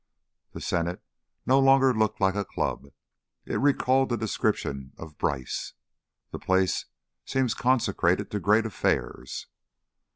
[0.53, 1.03] The Senate
[1.45, 2.87] no longer looked like a Club.
[3.45, 5.73] It recalled the description of Bryce:
[6.31, 6.85] "The place
[7.23, 9.45] seems consecrated to great affairs."